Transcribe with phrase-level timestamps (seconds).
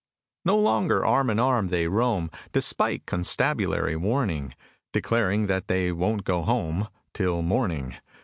[0.45, 4.55] No longer arm in arm they roam, Despite constabulary warning,
[4.93, 7.93] Declaring that they won't go home Till morning!